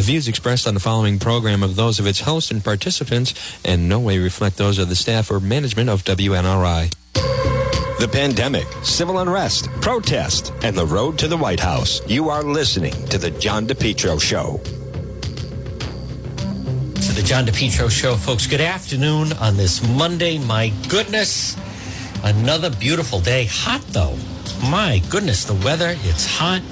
[0.00, 3.34] The views expressed on the following program of those of its hosts and participants
[3.66, 6.90] in no way reflect those of the staff or management of WNRI.
[7.12, 12.00] The pandemic, civil unrest, protest, and the road to the White House.
[12.06, 14.58] You are listening to The John DePetro Show.
[16.94, 18.46] To the John DePetro Show, folks.
[18.46, 20.38] Good afternoon on this Monday.
[20.38, 21.58] My goodness,
[22.24, 23.48] another beautiful day.
[23.50, 24.16] Hot though.
[24.70, 26.62] My goodness, the weather, it's hot.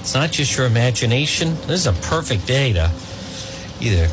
[0.00, 1.54] It's not just your imagination.
[1.66, 2.90] This is a perfect day to
[3.80, 4.06] either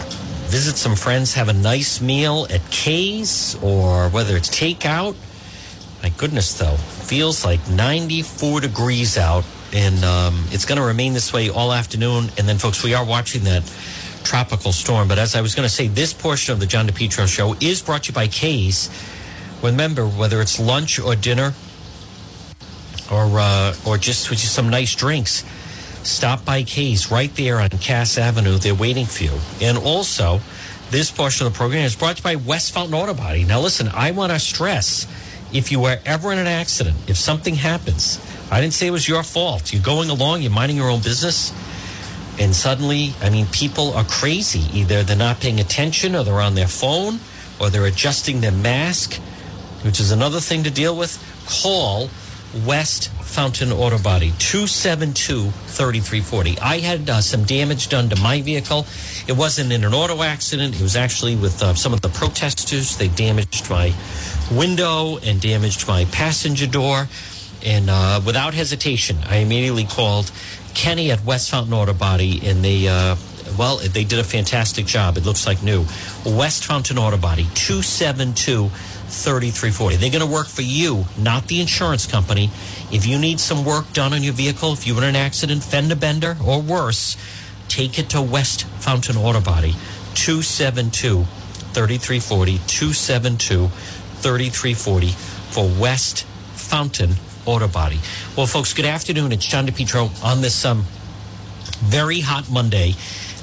[0.48, 5.16] visit some friends, have a nice meal at Kay's, or whether it's takeout.
[6.03, 11.34] My goodness, though, feels like 94 degrees out, and um, it's going to remain this
[11.34, 12.30] way all afternoon.
[12.38, 13.63] And then, folks, we are watching that
[14.23, 15.08] tropical storm.
[15.08, 17.81] But as I was going to say, this portion of the John DePetro show is
[17.81, 18.89] brought to you by Kay's.
[19.63, 21.53] Remember, whether it's lunch or dinner,
[23.11, 25.44] or uh, or just some nice drinks,
[26.05, 28.58] stop by Kay's right there on Cass Avenue.
[28.58, 29.39] They're waiting for you.
[29.61, 30.39] And also,
[30.92, 33.44] this portion of the program is brought to you by West Fountain Auto Body.
[33.44, 35.08] Now, listen, I want to stress
[35.53, 38.20] if you were ever in an accident, if something happens,
[38.52, 39.73] I didn't say it was your fault.
[39.73, 41.52] You're going along, you're minding your own business,
[42.40, 44.64] and suddenly, I mean, people are crazy.
[44.78, 47.19] Either they're not paying attention, or they're on their phone,
[47.59, 49.16] or they're adjusting their mask,
[49.84, 51.17] which is another thing to deal with.
[51.47, 52.09] Call
[52.66, 56.58] West Fountain Auto Body, 272 3340.
[56.59, 58.86] I had uh, some damage done to my vehicle.
[59.28, 62.95] It wasn't in an auto accident, it was actually with uh, some of the protesters.
[62.95, 63.94] They damaged my
[64.50, 67.09] window and damaged my passenger door.
[67.66, 70.31] And uh, without hesitation, I immediately called
[70.73, 73.17] Kenny at West Fountain Auto Body, and they, uh,
[73.59, 75.17] well, they did a fantastic job.
[75.17, 75.86] It looks like new.
[76.25, 78.72] West Fountain Auto Body, 272
[79.08, 79.98] 3340.
[79.98, 82.50] They're going to work for you, not the insurance company.
[82.92, 85.64] If you need some work done on your vehicle, if you were in an accident,
[85.64, 87.17] fender bender, or worse,
[87.67, 89.72] take it to West Fountain Auto Body,
[90.16, 91.23] 272
[91.74, 95.08] 3340, 272 3340
[95.52, 97.12] for West Fountain
[97.46, 98.00] Auto Body.
[98.35, 99.31] Well, folks, good afternoon.
[99.31, 100.85] It's John DePetro on this um,
[101.79, 102.96] very hot Monday.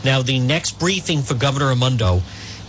[0.04, 2.22] Now, the next briefing for Governor Raimondo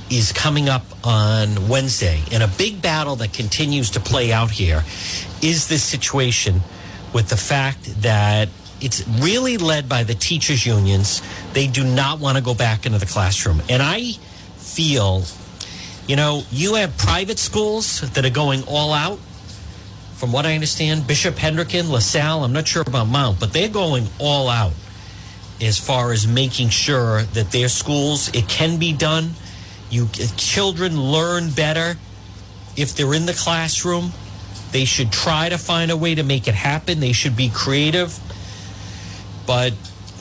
[0.10, 2.22] is coming up on Wednesday.
[2.32, 4.84] And a big battle that continues to play out here
[5.42, 6.62] is this situation
[7.14, 8.50] with the fact that
[8.82, 11.22] it's really led by the teachers' unions.
[11.54, 13.62] They do not want to go back into the classroom.
[13.70, 14.12] And I
[14.58, 15.24] feel,
[16.08, 19.20] you know, you have private schools that are going all out.
[20.16, 24.08] From what I understand, Bishop Hendricken, LaSalle, I'm not sure about Mount, but they're going
[24.20, 24.74] all out
[25.62, 29.32] as far as making sure that their schools, it can be done
[29.94, 31.98] you children learn better
[32.76, 34.12] if they're in the classroom.
[34.72, 37.00] They should try to find a way to make it happen.
[37.00, 38.20] They should be creative,
[39.46, 39.74] but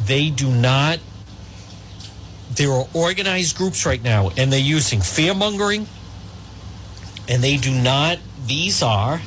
[0.04, 0.98] they do not.
[2.50, 5.86] There are organized groups right now, and they're using fear mongering,
[7.26, 8.18] and they do not.
[8.46, 9.22] These are,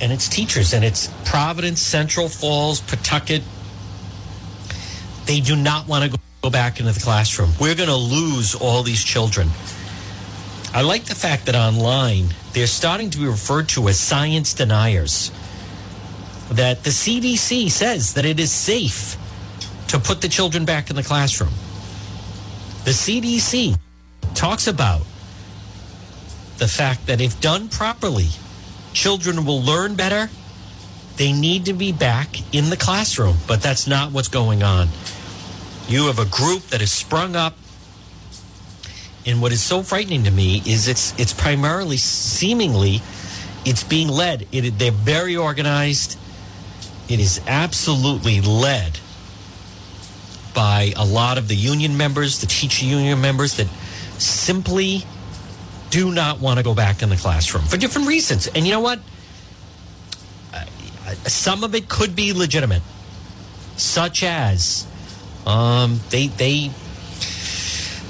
[0.00, 3.44] and it's teachers, and it's Providence, Central Falls, Pawtucket.
[5.26, 7.50] They do not want to go go back into the classroom.
[7.60, 9.48] We're going to lose all these children.
[10.72, 15.30] I like the fact that online they're starting to be referred to as science deniers.
[16.50, 19.16] That the CDC says that it is safe
[19.88, 21.52] to put the children back in the classroom.
[22.84, 23.78] The CDC
[24.34, 25.02] talks about
[26.58, 28.28] the fact that if done properly,
[28.92, 30.30] children will learn better.
[31.16, 34.88] They need to be back in the classroom, but that's not what's going on.
[35.88, 37.56] You have a group that has sprung up.
[39.26, 43.02] And what is so frightening to me is it's it's primarily seemingly
[43.64, 44.46] it's being led.
[44.52, 46.18] It, they're very organized.
[47.08, 48.98] It is absolutely led
[50.54, 53.68] by a lot of the union members, the teacher union members that
[54.18, 55.04] simply
[55.90, 58.46] do not want to go back in the classroom for different reasons.
[58.46, 59.00] And you know what?
[61.26, 62.82] Some of it could be legitimate,
[63.76, 64.86] such as
[65.50, 66.70] um, they they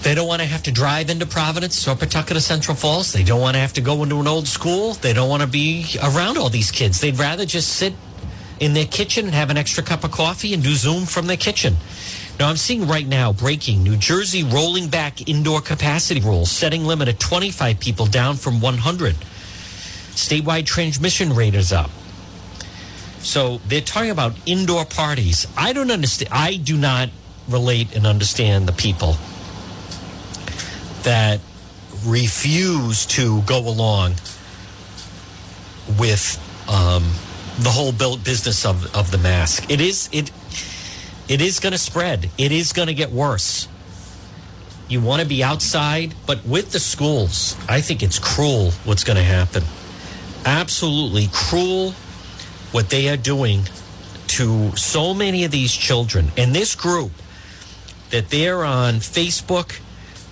[0.02, 3.12] they don't want to have to drive into Providence or Pawtucket Central Falls.
[3.12, 4.94] They don't want to have to go into an old school.
[4.94, 7.00] They don't want to be around all these kids.
[7.00, 7.94] They'd rather just sit
[8.60, 11.36] in their kitchen and have an extra cup of coffee and do Zoom from their
[11.36, 11.76] kitchen.
[12.38, 17.08] Now, I'm seeing right now breaking New Jersey rolling back indoor capacity rules, setting limit
[17.08, 19.14] at 25 people down from 100.
[19.14, 21.90] Statewide transmission rate is up.
[23.18, 25.46] So they're talking about indoor parties.
[25.56, 26.32] I don't understand.
[26.32, 27.10] I do not
[27.50, 29.16] relate and understand the people
[31.02, 31.40] that
[32.04, 34.14] refuse to go along
[35.98, 36.38] with
[36.68, 37.02] um,
[37.58, 39.70] the whole business of, of the mask.
[39.70, 40.30] It is it
[41.28, 42.30] it is going to spread.
[42.38, 43.68] It is going to get worse.
[44.88, 49.16] You want to be outside, but with the schools, I think it's cruel what's going
[49.16, 49.62] to happen.
[50.44, 51.92] Absolutely cruel
[52.72, 53.62] what they are doing
[54.28, 56.32] to so many of these children.
[56.36, 57.12] And this group
[58.10, 59.80] that they're on Facebook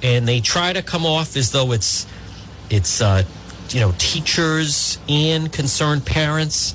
[0.03, 2.07] and they try to come off as though it's
[2.71, 3.23] it's uh,
[3.71, 6.75] you know teachers and concerned parents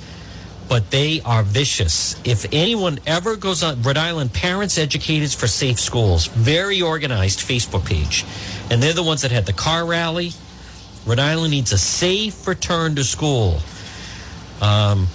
[0.70, 2.16] but they are vicious.
[2.24, 7.86] If anyone ever goes on Rhode Island Parents Educators for Safe Schools, very organized Facebook
[7.86, 8.26] page,
[8.72, 10.32] and they're the ones that had the car rally.
[11.06, 13.60] Rhode Island needs a safe return to school.
[14.62, 15.08] Um,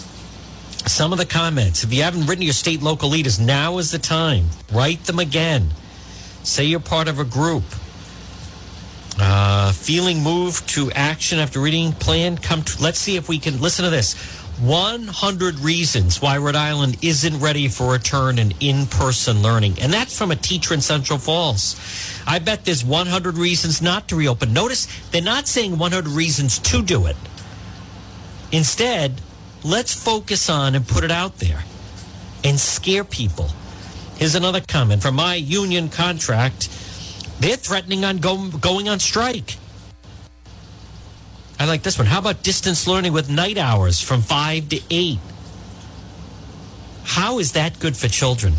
[0.88, 1.84] some of the comments.
[1.84, 4.46] If you haven't written your state local leaders, now is the time.
[4.72, 5.70] Write them again.
[6.42, 7.64] Say you're part of a group.
[9.20, 12.38] Uh, feeling moved to action after reading plan.
[12.38, 12.62] Come.
[12.62, 14.14] To, let's see if we can listen to this.
[14.60, 20.32] 100 reasons why Rhode Island isn't ready for return and in-person learning, and that's from
[20.32, 21.76] a teacher in Central Falls.
[22.26, 24.52] I bet there's 100 reasons not to reopen.
[24.52, 27.16] Notice they're not saying 100 reasons to do it.
[28.50, 29.20] Instead,
[29.64, 31.64] let's focus on and put it out there
[32.44, 33.48] and scare people.
[34.16, 36.68] Here's another comment from my union contract.
[37.40, 39.56] They're threatening on go, going on strike.
[41.60, 42.06] I like this one.
[42.06, 45.18] How about distance learning with night hours from 5 to 8?
[47.04, 48.54] How is that good for children?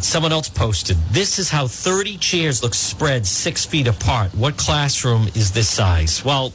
[0.00, 4.34] Someone else posted, this is how 30 chairs look spread six feet apart.
[4.34, 6.24] What classroom is this size?
[6.24, 6.52] Well,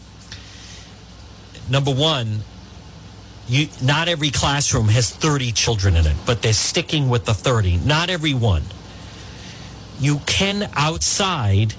[1.72, 2.42] number one,
[3.48, 7.78] you, not every classroom has 30 children in it, but they're sticking with the 30.
[7.78, 8.64] Not every one.
[10.00, 11.74] You can outside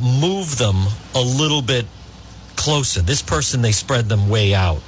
[0.00, 0.76] move them
[1.14, 1.86] a little bit
[2.56, 3.00] closer.
[3.02, 4.80] This person, they spread them way out.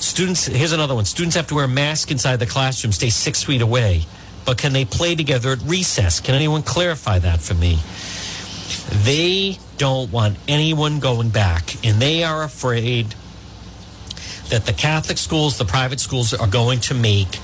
[0.00, 1.04] Students, here's another one.
[1.04, 4.06] Students have to wear a mask inside the classroom, stay six feet away.
[4.44, 6.20] But can they play together at recess?
[6.20, 7.78] Can anyone clarify that for me?
[9.04, 13.14] They don't want anyone going back, and they are afraid
[14.50, 17.38] that the Catholic schools, the private schools are going to make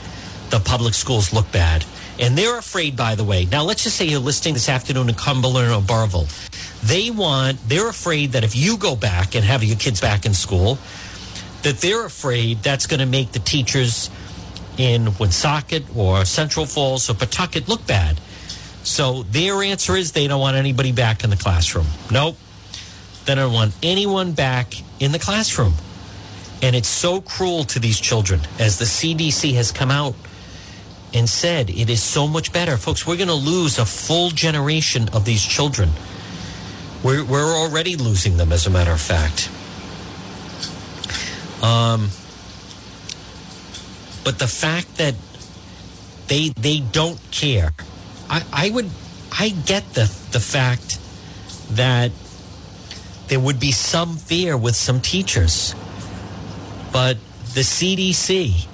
[0.50, 1.84] the public schools look bad.
[2.18, 3.44] And they're afraid, by the way.
[3.46, 6.28] Now, let's just say you're listening this afternoon in Cumberland or Burrillville.
[6.84, 10.34] They want, they're afraid that if you go back and have your kids back in
[10.34, 10.78] school,
[11.62, 14.10] that they're afraid that's going to make the teachers
[14.76, 18.20] in Woonsocket or Central Falls or Pawtucket look bad.
[18.84, 21.86] So their answer is they don't want anybody back in the classroom.
[22.10, 22.36] Nope.
[23.24, 25.74] They don't want anyone back in the classroom.
[26.62, 30.14] And it's so cruel to these children as the CDC has come out
[31.12, 32.76] and said it is so much better.
[32.76, 35.90] Folks, we're going to lose a full generation of these children.
[37.02, 39.50] We're, we're already losing them, as a matter of fact.
[41.62, 42.08] Um,
[44.24, 45.14] but the fact that
[46.28, 47.72] they they don't care,
[48.30, 48.90] I, I would
[49.38, 50.98] I get the the fact
[51.70, 52.12] that
[53.28, 55.74] there would be some fear with some teachers,
[56.92, 57.16] but
[57.54, 58.66] the CDC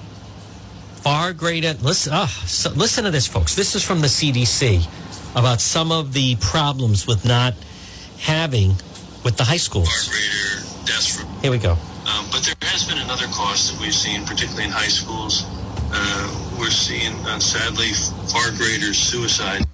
[1.01, 1.73] far greater.
[1.81, 3.55] Listen, oh, so listen to this, folks.
[3.55, 4.87] This is from the CDC
[5.35, 7.53] about some of the problems with not
[8.19, 8.75] having
[9.23, 10.09] with the high schools.
[11.41, 11.71] Here we go.
[11.71, 15.45] Um, but there has been another cost that we've seen, particularly in high schools.
[15.93, 17.89] Uh, we're seeing, uh, sadly,
[18.29, 19.65] far greater suicide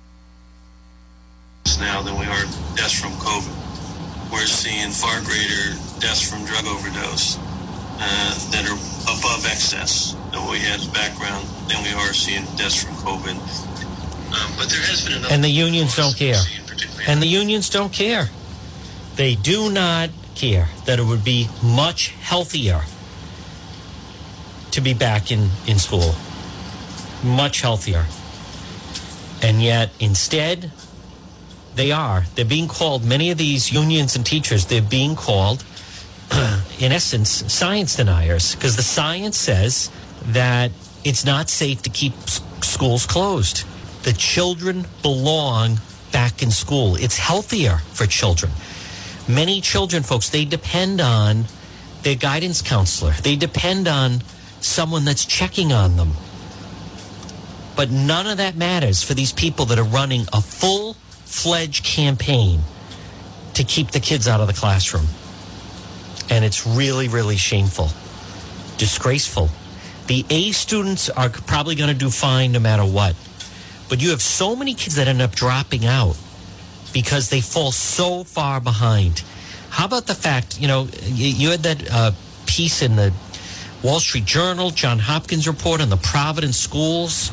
[1.81, 2.43] now than we are
[2.75, 4.31] deaths from COVID.
[4.31, 7.37] We're seeing far greater deaths from drug overdose
[7.99, 12.85] uh, that are above excess that we had as background than we are seeing deaths
[12.85, 13.35] from COVID.
[13.35, 15.29] Um, but there has been.
[15.29, 16.41] And the unions don't care.
[17.05, 18.29] And the unions don't care.
[19.17, 22.81] They do not care that it would be much healthier
[24.71, 26.15] to be back in, in school.
[27.23, 28.05] Much healthier.
[29.41, 30.71] And yet, instead,
[31.75, 32.25] they are.
[32.35, 35.63] They're being called, many of these unions and teachers, they're being called,
[36.79, 39.91] in essence, science deniers, because the science says
[40.25, 40.71] that
[41.03, 42.13] it's not safe to keep
[42.61, 43.63] schools closed.
[44.03, 45.79] The children belong
[46.11, 46.95] back in school.
[46.95, 48.51] It's healthier for children.
[49.27, 51.45] Many children, folks, they depend on
[52.03, 53.11] their guidance counselor.
[53.11, 54.21] They depend on
[54.61, 56.13] someone that's checking on them.
[57.77, 62.61] But none of that matters for these people that are running a full fledged campaign
[63.53, 65.05] to keep the kids out of the classroom.
[66.29, 67.89] And it's really, really shameful,
[68.77, 69.49] disgraceful.
[70.07, 73.15] The A students are probably going to do fine no matter what.
[73.89, 76.17] But you have so many kids that end up dropping out
[76.93, 79.23] because they fall so far behind.
[79.69, 82.11] How about the fact, you know, you had that uh,
[82.47, 83.13] piece in the
[83.83, 87.31] Wall Street Journal, John Hopkins report on the Providence schools.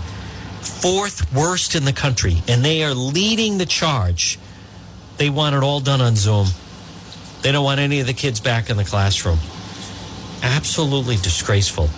[0.64, 4.38] Fourth worst in the country, and they are leading the charge.
[5.16, 6.48] They want it all done on Zoom.
[7.42, 9.38] They don't want any of the kids back in the classroom.
[10.42, 11.88] Absolutely disgraceful.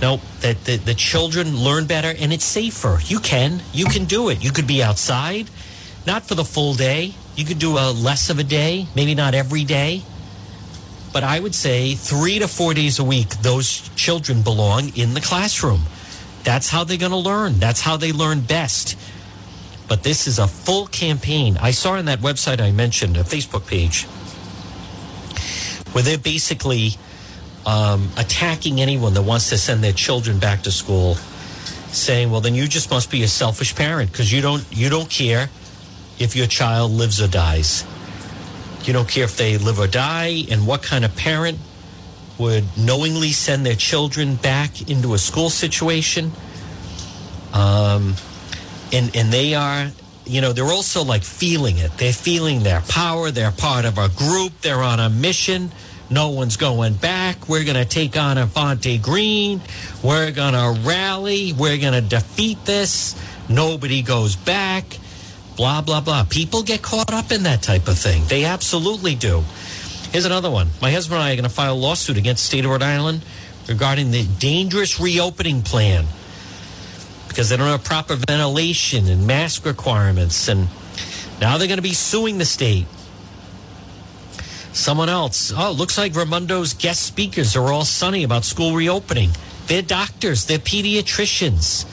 [0.00, 2.98] No, that the, the children learn better and it's safer.
[3.04, 3.62] You can.
[3.72, 4.42] You can do it.
[4.42, 5.48] You could be outside,
[6.06, 7.14] not for the full day.
[7.36, 10.02] You could do a less of a day, maybe not every day.
[11.12, 15.20] But I would say three to four days a week, those children belong in the
[15.20, 15.82] classroom.
[16.44, 17.58] That's how they're going to learn.
[17.58, 18.98] That's how they learn best.
[19.88, 21.56] But this is a full campaign.
[21.60, 24.04] I saw on that website I mentioned, a Facebook page,
[25.92, 26.92] where they're basically
[27.66, 31.14] um, attacking anyone that wants to send their children back to school,
[31.92, 35.10] saying, "Well, then you just must be a selfish parent because you don't you don't
[35.10, 35.50] care
[36.18, 37.84] if your child lives or dies.
[38.84, 41.58] You don't care if they live or die, and what kind of parent
[42.38, 46.32] would knowingly send their children back into a school situation."
[47.52, 48.14] Um,
[48.92, 49.90] and and they are
[50.24, 51.96] you know they're also like feeling it.
[51.98, 53.30] They're feeling their power.
[53.30, 54.60] They're part of a group.
[54.60, 55.70] They're on a mission.
[56.10, 57.48] No one's going back.
[57.48, 59.62] We're going to take on Infante-Green.
[60.02, 61.54] We're going to rally.
[61.54, 63.16] We're going to defeat this.
[63.48, 64.84] Nobody goes back.
[65.56, 66.24] Blah blah blah.
[66.24, 68.24] People get caught up in that type of thing.
[68.26, 69.44] They absolutely do
[70.12, 72.46] here's another one my husband and i are going to file a lawsuit against the
[72.48, 73.24] state of rhode island
[73.68, 76.06] regarding the dangerous reopening plan
[77.32, 80.48] because they don't have proper ventilation and mask requirements.
[80.48, 80.68] And
[81.40, 82.86] now they're going to be suing the state.
[84.74, 85.50] Someone else.
[85.56, 89.30] Oh, looks like Raimondo's guest speakers are all sunny about school reopening.
[89.66, 91.86] They're doctors, they're pediatricians.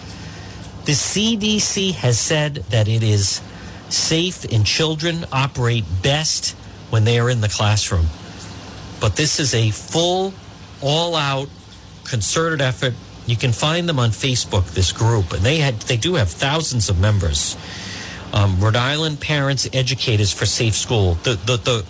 [0.85, 3.41] The CDC has said that it is
[3.87, 6.55] safe and children operate best
[6.89, 8.07] when they are in the classroom.
[8.99, 10.33] But this is a full,
[10.81, 11.49] all out,
[12.03, 12.93] concerted effort
[13.29, 14.71] you can find them on Facebook.
[14.73, 17.55] This group, and they had they do have thousands of members.
[18.33, 21.13] Um, Rhode Island Parents Educators for Safe School.
[21.21, 21.85] The the the,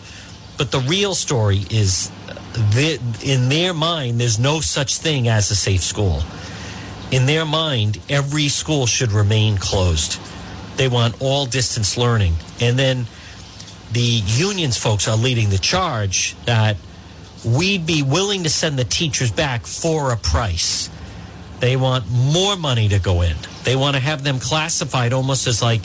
[0.57, 2.11] but the real story is,
[2.53, 6.21] that in their mind, there's no such thing as a safe school.
[7.11, 10.19] In their mind, every school should remain closed.
[10.75, 13.07] They want all distance learning, and then
[13.91, 16.77] the unions folks are leading the charge that
[17.45, 20.89] we'd be willing to send the teachers back for a price.
[21.59, 23.35] They want more money to go in.
[23.63, 25.81] They want to have them classified almost as like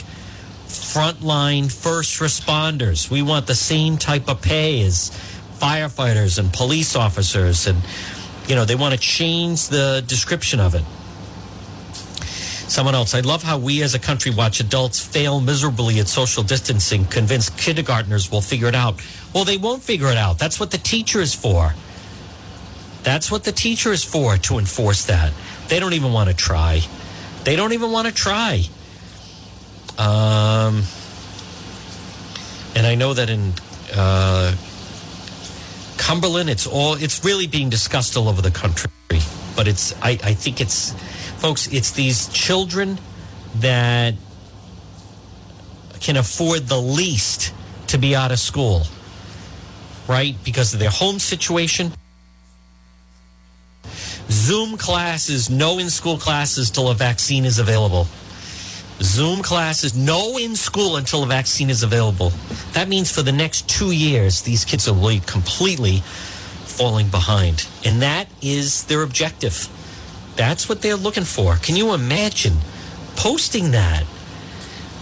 [0.66, 3.10] frontline first responders.
[3.10, 5.10] We want the same type of pay as
[5.58, 7.66] firefighters and police officers.
[7.66, 7.82] And,
[8.46, 10.84] you know, they want to change the description of it.
[12.74, 13.14] Someone else.
[13.14, 17.48] I love how we as a country watch adults fail miserably at social distancing, convince
[17.50, 19.00] kindergartners will figure it out.
[19.32, 20.40] Well, they won't figure it out.
[20.40, 21.72] That's what the teacher is for.
[23.04, 25.32] That's what the teacher is for, to enforce that.
[25.68, 26.80] They don't even want to try.
[27.44, 28.64] They don't even want to try.
[29.96, 30.82] Um,
[32.74, 33.52] and I know that in
[33.94, 34.52] uh,
[35.96, 38.90] Cumberland, it's all it's really being discussed all over the country.
[39.54, 40.92] But it's I, I think it's
[41.44, 42.98] folks, it's these children
[43.56, 44.14] that
[46.00, 47.52] can afford the least
[47.86, 48.84] to be out of school,
[50.08, 50.36] right?
[50.42, 51.92] Because of their home situation
[54.30, 58.06] Zoom classes, no in school classes till a vaccine is available.
[59.02, 62.30] Zoom classes, no in school until a vaccine is available.
[62.72, 65.98] That means for the next two years, these kids will be completely
[66.64, 67.68] falling behind.
[67.84, 69.68] And that is their objective.
[70.36, 71.56] That's what they're looking for.
[71.56, 72.54] Can you imagine
[73.16, 74.04] posting that?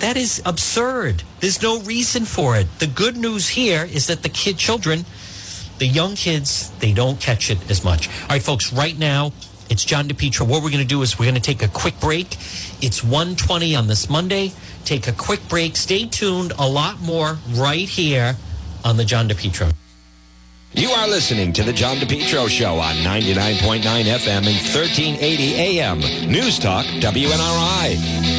[0.01, 1.23] That is absurd.
[1.41, 2.67] There's no reason for it.
[2.79, 5.05] The good news here is that the kid children
[5.83, 8.09] the young kids, they don't catch it as much.
[8.09, 9.33] All right, folks, right now,
[9.69, 10.43] it's John DePetro.
[10.43, 12.35] What we're going to do is we're going to take a quick break.
[12.81, 14.53] It's 120 on this Monday.
[14.85, 15.75] Take a quick break.
[15.75, 16.53] Stay tuned.
[16.57, 18.37] A lot more right here
[18.85, 19.73] on the John DePetro.
[20.83, 26.01] You are listening to the John DePetro Show on 99.9 FM and 1380 AM.
[26.29, 28.32] News Talk, WNRI.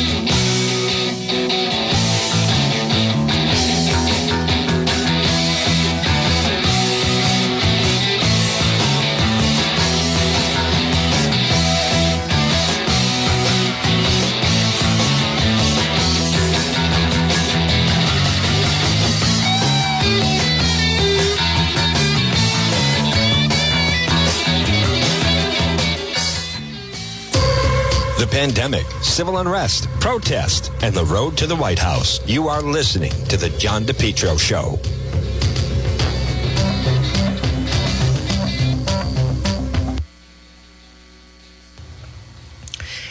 [28.44, 32.20] Pandemic, civil unrest, protest, and the road to the White House.
[32.28, 34.78] You are listening to The John DePetro Show.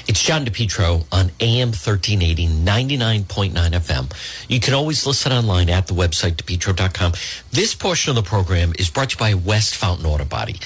[0.06, 4.50] It's John DePetro on AM 1380, 99.9 FM.
[4.50, 7.14] You can always listen online at the website, depetro.com.
[7.50, 10.60] This portion of the program is brought to you by West Fountain Auto Body.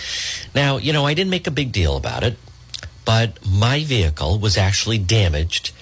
[0.56, 2.37] Now, you know, I didn't make a big deal about it,
[3.06, 5.72] but my vehicle was actually damaged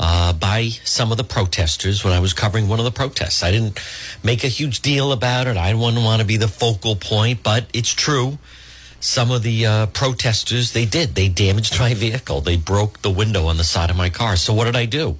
[0.00, 3.42] uh, by some of the protesters when I was covering one of the protests.
[3.42, 3.78] I didn't
[4.22, 5.56] make a huge deal about it.
[5.56, 8.38] I didn't want to be the focal point, but it's true.
[9.00, 11.14] Some of the uh, protesters, they did.
[11.14, 12.40] They damaged my vehicle.
[12.40, 14.36] They broke the window on the side of my car.
[14.36, 15.18] So what did I do?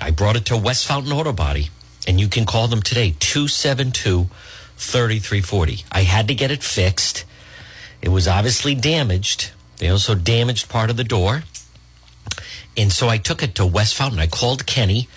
[0.00, 1.70] I brought it to West Fountain Auto Body,
[2.06, 4.28] and you can call them today, 272
[4.76, 5.84] 3340.
[5.90, 7.24] I had to get it fixed.
[8.02, 9.52] It was obviously damaged.
[9.78, 11.42] They also damaged part of the door.
[12.76, 14.18] And so I took it to West Fountain.
[14.18, 15.08] I called Kenny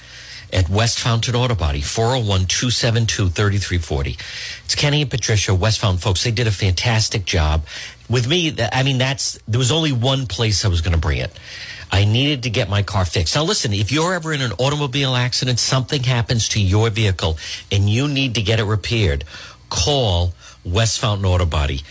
[0.51, 4.18] at West Fountain Auto Body, 401 272 3340.
[4.66, 6.24] It's Kenny and Patricia, West Fountain folks.
[6.24, 7.66] They did a fantastic job.
[8.10, 11.20] With me, I mean, that's, there was only one place I was going to bring
[11.20, 11.32] it.
[11.92, 13.36] I needed to get my car fixed.
[13.36, 17.38] Now, listen, if you're ever in an automobile accident, something happens to your vehicle
[17.72, 19.24] and you need to get it repaired,
[19.70, 21.82] call West Fountain Auto Body.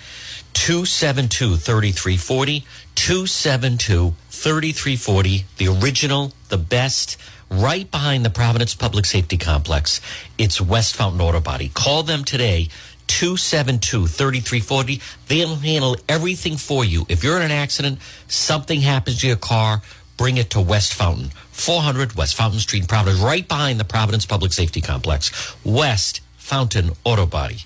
[0.68, 2.60] 272 3340,
[2.94, 7.16] 272 3340, the original, the best,
[7.50, 10.02] right behind the Providence Public Safety Complex.
[10.36, 11.70] It's West Fountain Auto Body.
[11.72, 12.68] Call them today,
[13.06, 15.00] 272 3340.
[15.28, 17.06] They'll handle everything for you.
[17.08, 19.80] If you're in an accident, something happens to your car,
[20.18, 24.52] bring it to West Fountain, 400 West Fountain Street, Providence, right behind the Providence Public
[24.52, 25.56] Safety Complex.
[25.64, 27.64] West Fountain Auto Body.